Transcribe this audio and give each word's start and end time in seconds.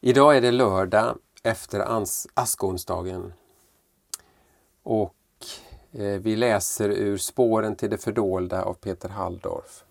Idag 0.00 0.36
är 0.36 0.40
det 0.40 0.50
lördag 0.50 1.18
efter 1.42 2.04
askonsdagen 2.34 3.32
och 4.82 5.14
eh, 5.92 6.20
vi 6.20 6.36
läser 6.36 6.88
ur 6.88 7.16
Spåren 7.16 7.76
till 7.76 7.90
det 7.90 7.98
fördolda 7.98 8.62
av 8.62 8.74
Peter 8.74 9.08
Halldorf. 9.08 9.84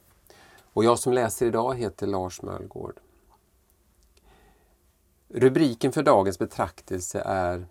Och 0.73 0.83
jag 0.83 0.99
som 0.99 1.13
läser 1.13 1.45
idag 1.45 1.75
heter 1.75 2.07
Lars 2.07 2.41
Möllgård. 2.41 2.99
Rubriken 5.27 5.91
för 5.91 6.03
dagens 6.03 6.39
betraktelse 6.39 7.23
är 7.25 7.67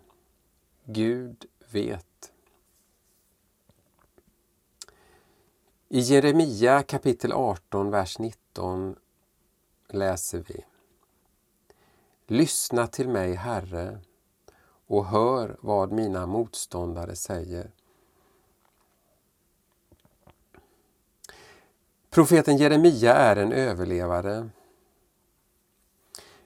Gud 0.85 1.45
vet. 1.71 2.31
I 5.89 5.99
Jeremia 5.99 6.83
kapitel 6.83 7.31
18, 7.31 7.91
vers 7.91 8.19
19 8.19 8.95
läser 9.89 10.43
vi 10.47 10.65
Lyssna 12.27 12.87
till 12.87 13.09
mig, 13.09 13.33
Herre, 13.33 13.99
och 14.87 15.05
hör 15.05 15.57
vad 15.59 15.91
mina 15.91 16.25
motståndare 16.25 17.15
säger. 17.15 17.71
Profeten 22.09 22.57
Jeremia 22.57 23.13
är 23.13 23.35
en 23.35 23.51
överlevare. 23.51 24.49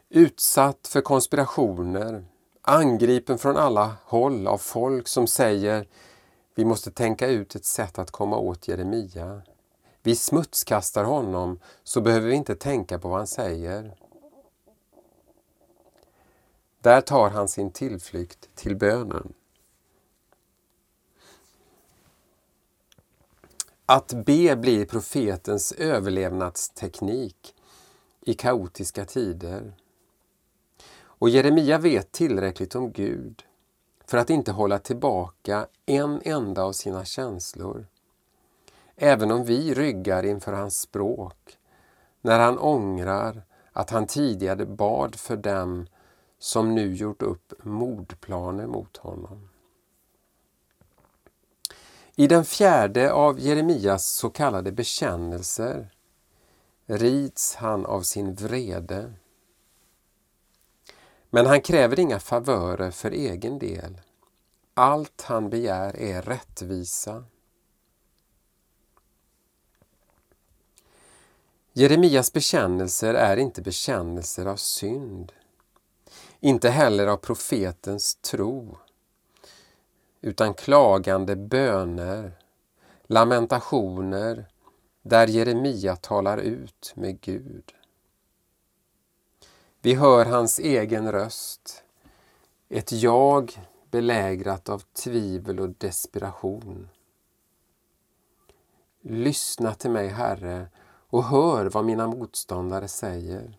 Utsatt 0.09 0.87
för 0.87 1.01
konspirationer, 1.01 2.25
angripen 2.61 3.37
från 3.37 3.57
alla 3.57 3.95
håll 4.03 4.47
av 4.47 4.57
folk 4.57 5.07
som 5.07 5.27
säger 5.27 5.87
vi 6.55 6.65
måste 6.65 6.91
tänka 6.91 7.27
ut 7.27 7.55
ett 7.55 7.65
sätt 7.65 7.99
att 7.99 8.11
komma 8.11 8.37
åt 8.37 8.67
Jeremia. 8.67 9.41
Vi 10.03 10.15
smutskastar 10.15 11.03
honom 11.03 11.59
så 11.83 12.01
behöver 12.01 12.27
vi 12.27 12.35
inte 12.35 12.55
tänka 12.55 12.99
på 12.99 13.07
vad 13.07 13.17
han 13.17 13.27
säger. 13.27 13.95
Där 16.81 17.01
tar 17.01 17.29
han 17.29 17.47
sin 17.47 17.71
tillflykt 17.71 18.49
till 18.55 18.75
bönen. 18.75 19.33
Att 23.85 24.13
be 24.25 24.55
blir 24.55 24.85
profetens 24.85 25.71
överlevnadsteknik 25.71 27.55
i 28.21 28.33
kaotiska 28.33 29.05
tider. 29.05 29.73
Och 31.03 31.29
Jeremia 31.29 31.77
vet 31.77 32.11
tillräckligt 32.11 32.75
om 32.75 32.91
Gud 32.91 33.43
för 34.05 34.17
att 34.17 34.29
inte 34.29 34.51
hålla 34.51 34.79
tillbaka 34.79 35.67
en 35.85 36.21
enda 36.23 36.63
av 36.63 36.71
sina 36.71 37.05
känslor. 37.05 37.87
Även 38.95 39.31
om 39.31 39.45
vi 39.45 39.73
ryggar 39.73 40.23
inför 40.23 40.53
hans 40.53 40.81
språk, 40.81 41.57
när 42.21 42.39
han 42.39 42.59
ångrar 42.59 43.43
att 43.71 43.89
han 43.89 44.07
tidigare 44.07 44.65
bad 44.65 45.15
för 45.15 45.37
dem 45.37 45.87
som 46.41 46.75
nu 46.75 46.95
gjort 46.95 47.21
upp 47.21 47.53
mordplaner 47.63 48.67
mot 48.67 48.97
honom. 48.97 49.49
I 52.15 52.27
den 52.27 52.45
fjärde 52.45 53.11
av 53.11 53.39
Jeremias 53.39 54.05
så 54.05 54.29
kallade 54.29 54.71
bekännelser 54.71 55.89
rids 56.85 57.55
han 57.55 57.85
av 57.85 58.01
sin 58.01 58.35
vrede. 58.35 59.13
Men 61.29 61.45
han 61.45 61.61
kräver 61.61 61.99
inga 61.99 62.19
favörer 62.19 62.91
för 62.91 63.11
egen 63.11 63.59
del. 63.59 64.01
Allt 64.73 65.21
han 65.21 65.49
begär 65.49 65.95
är 65.95 66.21
rättvisa. 66.21 67.23
Jeremias 71.73 72.33
bekännelser 72.33 73.13
är 73.13 73.37
inte 73.37 73.61
bekännelser 73.61 74.45
av 74.45 74.55
synd 74.55 75.33
inte 76.43 76.69
heller 76.69 77.07
av 77.07 77.17
profetens 77.17 78.15
tro, 78.15 78.77
utan 80.21 80.53
klagande 80.53 81.35
böner, 81.35 82.31
lamentationer 83.03 84.45
där 85.01 85.27
Jeremia 85.27 85.95
talar 85.95 86.37
ut 86.37 86.93
med 86.95 87.21
Gud. 87.21 87.73
Vi 89.81 89.93
hör 89.93 90.25
hans 90.25 90.59
egen 90.59 91.11
röst, 91.11 91.83
ett 92.69 92.91
jag 92.91 93.59
belägrat 93.91 94.69
av 94.69 94.83
tvivel 95.03 95.59
och 95.59 95.69
desperation. 95.69 96.89
Lyssna 99.01 99.73
till 99.73 99.91
mig, 99.91 100.07
Herre, 100.07 100.67
och 100.83 101.23
hör 101.23 101.65
vad 101.65 101.85
mina 101.85 102.07
motståndare 102.07 102.87
säger. 102.87 103.57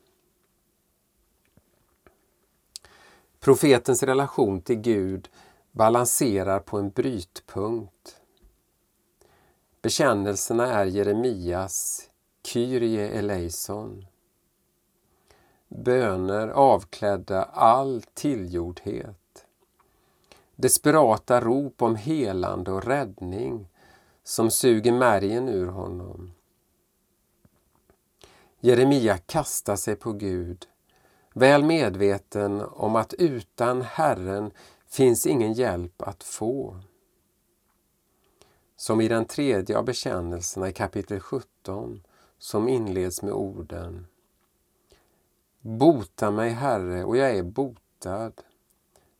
Profetens 3.43 4.03
relation 4.03 4.61
till 4.61 4.77
Gud 4.77 5.29
balanserar 5.73 6.61
på 6.61 6.79
en 6.79 6.91
brytpunkt. 6.91 8.17
Bekännelserna 9.83 10.67
är 10.67 10.87
Jeremias 10.87 12.11
Kyrie 12.45 13.09
eleison. 13.09 14.07
Böner 15.69 16.49
avklädda 16.49 17.43
all 17.45 18.03
tillgjordhet. 18.15 19.47
Desperata 20.57 21.41
rop 21.41 21.83
om 21.83 21.97
helande 21.97 22.73
och 22.73 22.85
räddning 22.85 23.69
som 24.25 24.51
suger 24.51 24.93
märgen 24.93 25.49
ur 25.49 25.67
honom. 25.67 26.33
Jeremia 28.61 29.19
kastar 29.19 29.77
sig 29.77 29.97
på 29.97 30.13
Gud 30.13 30.67
väl 31.35 31.65
medveten 31.65 32.61
om 32.61 32.97
att 32.97 33.15
utan 33.15 33.83
Herren 33.83 34.51
finns 34.89 35.27
ingen 35.27 35.53
hjälp 35.53 36.03
att 36.03 36.23
få. 36.23 36.77
Som 38.77 39.01
i 39.01 39.09
den 39.09 39.25
tredje 39.25 39.79
av 39.79 39.85
bekännelserna 39.85 40.69
i 40.69 40.73
kapitel 40.73 41.21
17 41.21 42.03
som 42.39 42.69
inleds 42.69 43.23
med 43.23 43.33
orden 43.33 44.07
Bota 45.61 46.31
mig, 46.31 46.51
Herre, 46.51 47.05
och 47.05 47.17
jag 47.17 47.31
är 47.31 47.43
botad. 47.43 48.33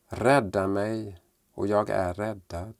Rädda 0.07 0.67
mig, 0.67 1.17
och 1.53 1.67
jag 1.67 1.89
är 1.89 2.13
räddad. 2.13 2.73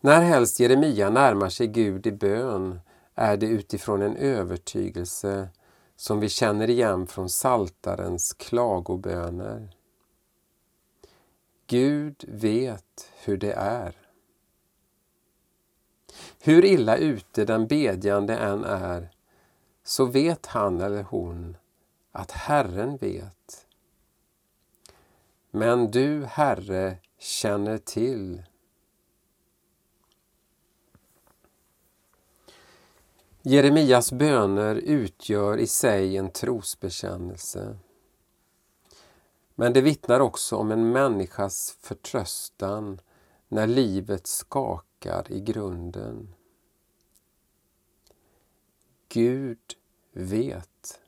När 0.00 0.20
helst 0.20 0.60
Jeremia 0.60 1.10
närmar 1.10 1.48
sig 1.48 1.66
Gud 1.66 2.06
i 2.06 2.12
bön 2.12 2.80
är 3.14 3.36
det 3.36 3.46
utifrån 3.46 4.02
en 4.02 4.16
övertygelse 4.16 5.48
som 5.96 6.20
vi 6.20 6.28
känner 6.28 6.70
igen 6.70 7.06
från 7.06 7.30
saltarens 7.30 8.32
klagoböner. 8.32 9.76
Gud 11.66 12.24
vet 12.28 13.10
hur 13.24 13.36
det 13.36 13.52
är. 13.52 13.96
Hur 16.40 16.64
illa 16.64 16.96
ute 16.96 17.44
den 17.44 17.66
bedjande 17.66 18.36
än 18.36 18.64
är 18.64 19.10
så 19.84 20.04
vet 20.04 20.46
han 20.46 20.80
eller 20.80 21.02
hon 21.02 21.56
att 22.12 22.30
Herren 22.30 22.96
vet. 22.96 23.66
Men 25.50 25.90
du, 25.90 26.24
Herre, 26.24 26.96
känner 27.18 27.78
till 27.78 28.42
Jeremias 33.46 34.12
böner 34.12 34.74
utgör 34.74 35.58
i 35.58 35.66
sig 35.66 36.16
en 36.16 36.30
trosbekännelse. 36.30 37.78
Men 39.54 39.72
det 39.72 39.80
vittnar 39.80 40.20
också 40.20 40.56
om 40.56 40.70
en 40.70 40.92
människas 40.92 41.76
förtröstan 41.80 43.00
när 43.48 43.66
livet 43.66 44.26
skakar 44.26 45.32
i 45.32 45.40
grunden. 45.40 46.34
Gud 49.08 49.74
vet. 50.12 51.00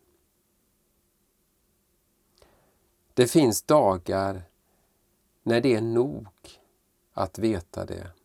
Det 3.14 3.26
finns 3.26 3.62
dagar 3.62 4.42
när 5.42 5.60
det 5.60 5.74
är 5.74 5.82
nog 5.82 6.28
att 7.12 7.38
veta 7.38 7.84
det. 7.84 8.15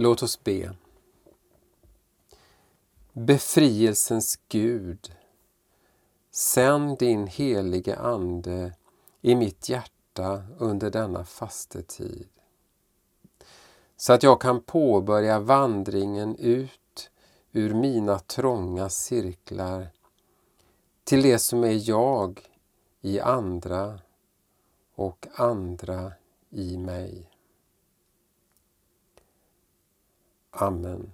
Låt 0.00 0.22
oss 0.22 0.44
be. 0.44 0.74
Befrielsens 3.12 4.40
Gud, 4.48 5.12
sänd 6.30 6.98
din 6.98 7.26
helige 7.26 7.98
Ande 7.98 8.72
i 9.20 9.34
mitt 9.34 9.68
hjärta 9.68 10.42
under 10.58 10.90
denna 10.90 11.24
fastetid. 11.24 12.28
Så 13.96 14.12
att 14.12 14.22
jag 14.22 14.40
kan 14.40 14.62
påbörja 14.62 15.40
vandringen 15.40 16.36
ut 16.36 17.10
ur 17.52 17.74
mina 17.74 18.18
trånga 18.18 18.88
cirklar 18.88 19.88
till 21.04 21.22
det 21.22 21.38
som 21.38 21.64
är 21.64 21.90
jag 21.90 22.40
i 23.00 23.20
andra 23.20 24.00
och 24.94 25.26
andra 25.34 26.12
i 26.50 26.76
mig. 26.76 27.37
Amen. 30.54 31.12